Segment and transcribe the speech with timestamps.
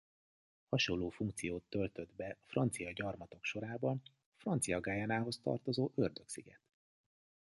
[0.69, 6.61] Hasonló funkciót töltött be a francia gyarmatok sorában a Francia Guyanához tartozó Ördög-sziget.